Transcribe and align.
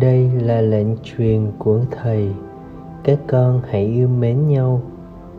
Đây 0.00 0.30
là 0.40 0.60
lệnh 0.60 0.96
truyền 1.02 1.46
của 1.58 1.80
Thầy. 1.90 2.28
Các 3.04 3.18
con 3.26 3.60
hãy 3.70 3.86
yêu 3.86 4.08
mến 4.08 4.48
nhau. 4.48 4.80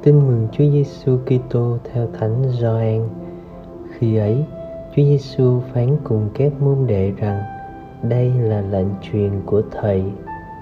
Tin 0.03 0.15
mừng 0.15 0.47
Chúa 0.51 0.63
Giêsu 0.71 1.17
Kitô 1.25 1.77
theo 1.83 2.07
Thánh 2.19 2.43
Gioan. 2.49 3.09
Khi 3.91 4.17
ấy, 4.17 4.45
Chúa 4.95 5.03
Giêsu 5.03 5.59
phán 5.59 5.97
cùng 6.03 6.29
các 6.33 6.61
môn 6.61 6.87
đệ 6.87 7.11
rằng: 7.11 7.41
Đây 8.03 8.31
là 8.33 8.61
lệnh 8.61 8.87
truyền 9.01 9.31
của 9.45 9.61
Thầy. 9.71 10.03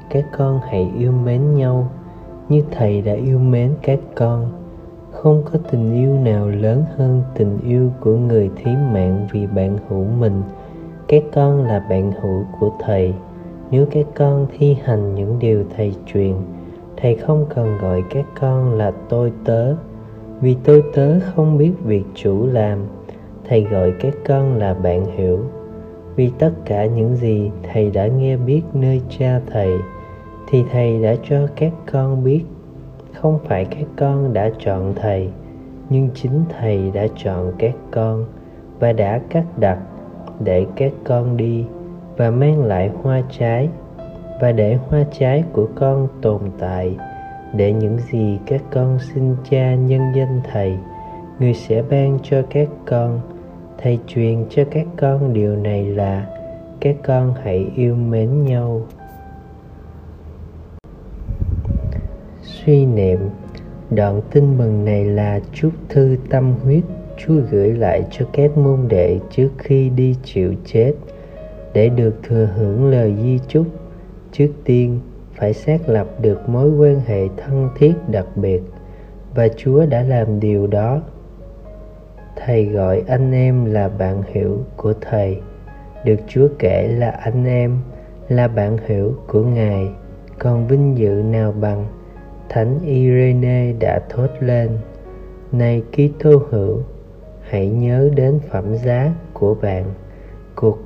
Các 0.09 0.25
con 0.37 0.59
hãy 0.63 0.91
yêu 0.97 1.11
mến 1.11 1.53
nhau 1.53 1.89
như 2.49 2.63
Thầy 2.71 3.01
đã 3.01 3.13
yêu 3.13 3.39
mến 3.39 3.73
các 3.81 3.99
con 4.15 4.62
không 5.23 5.43
có 5.45 5.59
tình 5.71 5.93
yêu 5.93 6.17
nào 6.17 6.49
lớn 6.49 6.83
hơn 6.97 7.23
tình 7.35 7.57
yêu 7.67 7.91
của 7.99 8.15
người 8.15 8.49
thí 8.55 8.71
mạng 8.93 9.27
vì 9.31 9.47
bạn 9.47 9.77
hữu 9.89 10.05
mình. 10.19 10.41
Các 11.07 11.23
con 11.33 11.63
là 11.63 11.85
bạn 11.89 12.11
hữu 12.21 12.43
của 12.59 12.71
thầy. 12.79 13.13
Nếu 13.71 13.85
các 13.91 14.05
con 14.15 14.47
thi 14.57 14.77
hành 14.83 15.15
những 15.15 15.39
điều 15.39 15.63
thầy 15.77 15.95
truyền, 16.13 16.33
thầy 16.97 17.15
không 17.15 17.45
cần 17.55 17.77
gọi 17.81 18.03
các 18.09 18.25
con 18.39 18.73
là 18.73 18.91
tôi 19.09 19.31
tớ. 19.45 19.75
Vì 20.41 20.55
tôi 20.63 20.83
tớ 20.93 21.19
không 21.19 21.57
biết 21.57 21.71
việc 21.83 22.03
chủ 22.15 22.45
làm, 22.45 22.79
thầy 23.47 23.63
gọi 23.63 23.93
các 23.99 24.13
con 24.27 24.55
là 24.55 24.73
bạn 24.73 25.05
hiểu 25.17 25.39
vì 26.15 26.31
tất 26.39 26.51
cả 26.65 26.85
những 26.85 27.15
gì 27.15 27.51
thầy 27.73 27.91
đã 27.91 28.07
nghe 28.07 28.37
biết 28.37 28.61
nơi 28.73 29.01
cha 29.19 29.41
thầy, 29.51 29.71
thì 30.49 30.63
thầy 30.71 31.03
đã 31.03 31.15
cho 31.29 31.47
các 31.55 31.71
con 31.91 32.23
biết 32.23 32.43
không 33.13 33.39
phải 33.43 33.65
các 33.65 33.85
con 33.95 34.33
đã 34.33 34.49
chọn 34.59 34.93
thầy, 34.95 35.29
nhưng 35.89 36.09
chính 36.13 36.43
thầy 36.59 36.91
đã 36.91 37.07
chọn 37.23 37.53
các 37.57 37.73
con 37.91 38.25
và 38.79 38.93
đã 38.93 39.19
cắt 39.29 39.43
đặt 39.57 39.77
để 40.39 40.65
các 40.75 40.91
con 41.03 41.37
đi 41.37 41.65
và 42.17 42.31
mang 42.31 42.63
lại 42.63 42.91
hoa 43.03 43.21
trái 43.39 43.69
và 44.41 44.51
để 44.51 44.75
hoa 44.75 45.03
trái 45.19 45.43
của 45.53 45.67
con 45.75 46.07
tồn 46.21 46.41
tại. 46.59 46.97
Để 47.53 47.73
những 47.73 47.97
gì 48.11 48.39
các 48.45 48.61
con 48.71 48.99
xin 48.99 49.35
cha 49.49 49.75
nhân 49.75 50.01
danh 50.15 50.41
thầy, 50.51 50.77
người 51.39 51.53
sẽ 51.53 51.83
ban 51.89 52.19
cho 52.23 52.41
các 52.49 52.67
con. 52.85 53.19
Thầy 53.77 53.99
truyền 54.07 54.45
cho 54.49 54.63
các 54.71 54.87
con 54.97 55.33
điều 55.33 55.55
này 55.55 55.85
là 55.85 56.27
các 56.79 56.95
con 57.03 57.33
hãy 57.43 57.65
yêu 57.75 57.95
mến 57.95 58.45
nhau. 58.45 58.81
Suy 62.65 62.85
niệm, 62.85 63.19
đoạn 63.91 64.21
tin 64.31 64.57
mừng 64.57 64.85
này 64.85 65.05
là 65.05 65.39
chúc 65.53 65.71
thư 65.89 66.17
tâm 66.29 66.53
huyết 66.63 66.83
Chúa 67.17 67.35
gửi 67.51 67.73
lại 67.73 68.05
cho 68.11 68.25
các 68.33 68.57
môn 68.57 68.87
đệ 68.87 69.19
trước 69.31 69.49
khi 69.57 69.89
đi 69.89 70.15
chịu 70.23 70.53
chết, 70.65 70.93
để 71.73 71.89
được 71.89 72.13
thừa 72.23 72.49
hưởng 72.55 72.91
lời 72.91 73.15
di 73.21 73.39
chúc. 73.47 73.67
Trước 74.31 74.49
tiên, 74.63 74.99
phải 75.35 75.53
xác 75.53 75.89
lập 75.89 76.07
được 76.21 76.49
mối 76.49 76.71
quan 76.71 77.01
hệ 77.05 77.27
thân 77.37 77.69
thiết 77.75 77.93
đặc 78.07 78.25
biệt, 78.35 78.61
và 79.35 79.47
chúa 79.57 79.85
đã 79.85 80.01
làm 80.01 80.39
điều 80.39 80.67
đó. 80.67 81.01
Thầy 82.35 82.65
gọi 82.65 83.03
anh 83.07 83.31
em 83.31 83.65
là 83.65 83.89
bạn 83.89 84.21
hiểu 84.27 84.59
của 84.77 84.93
thầy. 85.01 85.41
Được 86.05 86.19
chúa 86.27 86.47
kể 86.59 86.87
là 86.87 87.09
anh 87.09 87.45
em, 87.45 87.77
là 88.29 88.47
bạn 88.47 88.77
hiểu 88.85 89.13
của 89.27 89.43
ngài. 89.43 89.87
Còn 90.39 90.67
vinh 90.67 90.97
dự 90.97 91.23
nào 91.31 91.51
bằng? 91.51 91.85
Thánh 92.49 92.79
irene 92.85 93.73
đã 93.79 93.99
thốt 94.09 94.27
lên, 94.39 94.69
này 95.51 95.83
tô 96.23 96.41
hữu, 96.49 96.79
hãy 97.41 97.67
nhớ 97.67 98.09
đến 98.15 98.39
phẩm 98.49 98.75
giá 98.75 99.13
của 99.33 99.55
bạn. 99.61 99.83
Cuộc, 100.55 100.79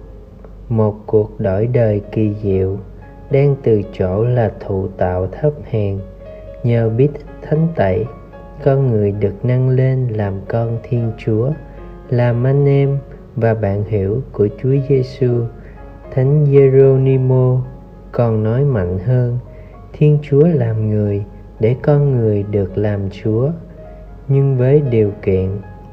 một 0.69 0.95
cuộc 1.05 1.39
đổi 1.39 1.67
đời 1.67 2.01
kỳ 2.11 2.35
diệu, 2.43 2.77
đang 3.31 3.55
từ 3.63 3.81
chỗ 3.93 4.23
là 4.23 4.51
thụ 4.59 4.87
tạo 4.87 5.27
thấp 5.27 5.53
hèn. 5.69 5.99
Nhờ 6.63 6.89
biết 6.89 7.09
thánh 7.41 7.67
tẩy, 7.75 8.05
con 8.63 8.91
người 8.91 9.11
được 9.11 9.33
nâng 9.43 9.69
lên 9.69 10.07
làm 10.07 10.33
con 10.47 10.77
thiên 10.83 11.11
chúa, 11.17 11.51
làm 12.09 12.43
anh 12.43 12.65
em 12.65 12.97
và 13.35 13.53
bạn 13.53 13.83
hiểu 13.87 14.21
của 14.31 14.47
chúa 14.63 14.75
giêsu. 14.89 15.43
Thánh 16.11 16.45
Geronimo 16.51 17.61
còn 18.11 18.43
nói 18.43 18.63
mạnh 18.63 18.99
hơn, 18.99 19.37
thiên 19.93 20.19
chúa 20.21 20.47
làm 20.47 20.89
người 20.89 21.25
để 21.59 21.75
con 21.81 22.15
người 22.15 22.43
được 22.43 22.77
làm 22.77 23.09
chúa. 23.09 23.51
Nhưng 24.27 24.57
với 24.57 24.81
điều 24.89 25.11
kiện, 25.21 25.49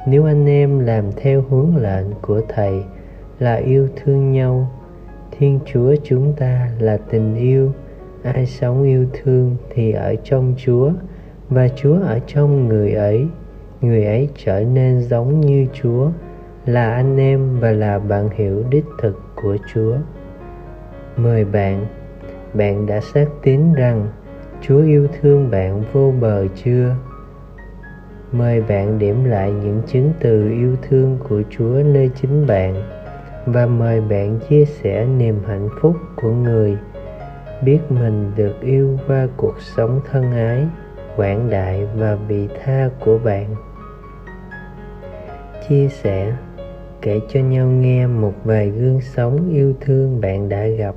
nếu 0.09 0.25
anh 0.25 0.47
em 0.47 0.81
làm 0.81 1.05
theo 1.17 1.45
hướng 1.51 1.77
lệnh 1.77 2.07
của 2.23 2.41
thầy 2.49 2.83
là 3.39 3.55
yêu 3.55 3.89
thương 3.97 4.33
nhau, 4.33 4.71
thiên 5.31 5.61
chúa 5.73 5.95
chúng 6.05 6.33
ta 6.33 6.71
là 6.79 6.99
tình 7.11 7.37
yêu. 7.37 7.73
Ai 8.23 8.47
sống 8.47 8.83
yêu 8.83 9.07
thương 9.13 9.57
thì 9.71 9.93
ở 9.93 10.15
trong 10.25 10.55
chúa, 10.57 10.91
và 11.49 11.69
chúa 11.69 12.01
ở 12.01 12.19
trong 12.27 12.69
người 12.69 12.93
ấy. 12.93 13.27
Người 13.81 14.05
ấy 14.05 14.29
trở 14.45 14.65
nên 14.65 15.01
giống 15.01 15.41
như 15.41 15.67
chúa, 15.73 16.11
là 16.67 16.95
anh 16.95 17.17
em 17.17 17.61
và 17.61 17.71
là 17.71 17.99
bạn 17.99 18.29
hiểu 18.35 18.65
đích 18.71 18.85
thực 19.03 19.21
của 19.43 19.57
chúa. 19.75 19.97
Mời 21.17 21.45
bạn 21.45 21.87
bạn 22.55 22.87
đã 22.87 23.01
xác 23.01 23.27
tín 23.43 23.73
rằng 23.73 24.07
chúa 24.67 24.83
yêu 24.83 25.09
thương 25.21 25.51
bạn 25.51 25.83
vô 25.93 26.13
bờ 26.21 26.47
chưa? 26.65 26.95
Mời 28.33 28.63
bạn 28.63 28.99
điểm 28.99 29.25
lại 29.25 29.53
những 29.53 29.83
chứng 29.87 30.13
từ 30.21 30.49
yêu 30.49 30.77
thương 30.89 31.19
của 31.29 31.43
chúa 31.51 31.83
nơi 31.85 32.11
chính 32.21 32.47
bạn 32.47 32.75
và 33.47 33.67
mời 33.67 34.01
bạn 34.01 34.39
chia 34.49 34.65
sẻ 34.65 35.07
niềm 35.19 35.39
hạnh 35.47 35.69
phúc 35.81 35.97
của 36.17 36.31
người 36.31 36.77
biết 37.65 37.79
mình 37.89 38.33
được 38.37 38.61
yêu 38.61 38.99
qua 39.07 39.29
cuộc 39.37 39.55
sống 39.61 40.01
thân 40.11 40.33
ái, 40.33 40.67
quảng 41.17 41.51
đại 41.51 41.87
và 41.97 42.15
vị 42.15 42.49
tha 42.63 42.91
của 43.05 43.19
bạn. 43.25 43.55
Chia 45.69 45.89
sẻ, 45.89 46.37
kể 47.03 47.21
cho 47.29 47.41
nhau 47.41 47.67
nghe 47.67 48.07
một 48.07 48.35
vài 48.45 48.71
gương 48.71 49.01
sống 49.01 49.51
yêu 49.53 49.75
thương 49.81 50.21
bạn 50.21 50.49
đã 50.49 50.67
gặp. 50.67 50.95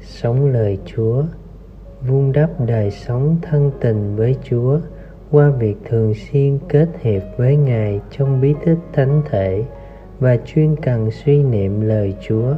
Sống 0.00 0.52
lời 0.52 0.78
chúa 0.84 1.22
vun 2.06 2.32
đắp 2.32 2.50
đời 2.66 2.90
sống 2.90 3.36
thân 3.42 3.70
tình 3.80 4.16
với 4.16 4.36
chúa 4.44 4.80
qua 5.30 5.50
việc 5.50 5.76
thường 5.84 6.14
xuyên 6.14 6.58
kết 6.68 6.88
hiệp 7.00 7.22
với 7.36 7.56
ngài 7.56 8.00
trong 8.10 8.40
bí 8.40 8.54
tích 8.64 8.78
thánh 8.92 9.22
thể 9.30 9.64
và 10.20 10.36
chuyên 10.46 10.76
cần 10.76 11.10
suy 11.10 11.42
niệm 11.42 11.80
lời 11.80 12.14
Chúa 12.28 12.54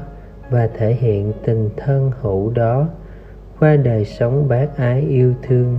và 0.50 0.68
thể 0.78 0.94
hiện 0.94 1.32
tình 1.44 1.70
thân 1.76 2.10
hữu 2.20 2.50
đó 2.50 2.88
qua 3.58 3.76
đời 3.76 4.04
sống 4.04 4.48
bác 4.48 4.76
ái 4.76 5.00
yêu 5.00 5.34
thương. 5.42 5.78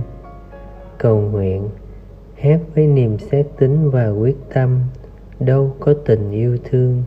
Cầu 0.98 1.20
nguyện, 1.20 1.68
hát 2.36 2.60
với 2.74 2.86
niềm 2.86 3.18
xét 3.18 3.46
tính 3.58 3.90
và 3.90 4.08
quyết 4.08 4.36
tâm, 4.54 4.80
đâu 5.40 5.74
có 5.80 5.94
tình 6.06 6.30
yêu 6.30 6.58
thương 6.70 7.02